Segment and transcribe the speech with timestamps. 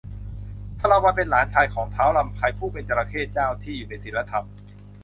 [0.79, 4.45] ชาละวันเป็นหลานชายของ ท้าวรำไพ ผู้เป็นจระเข้เจ้าที่อยู่ในศีลธรรม